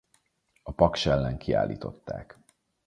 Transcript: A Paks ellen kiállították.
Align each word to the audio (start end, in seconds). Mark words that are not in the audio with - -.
A 0.63 0.71
Paks 0.71 1.05
ellen 1.05 1.37
kiállították. 1.37 2.37